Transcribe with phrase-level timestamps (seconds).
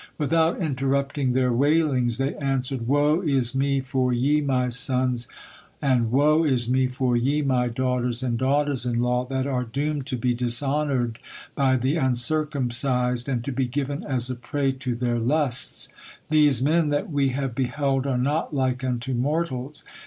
[0.17, 5.27] Without interrupting their wailings, they answered" "Woe is me for ye, my sons,
[5.79, 10.07] and woe is me for ye, my daughters and daughters in law, that are doomed
[10.07, 11.19] to be dishonored
[11.53, 15.89] by the uncircumcised and to be given as a prey to their lusts.
[16.31, 19.83] These men that we have beheld are not like unto mortals.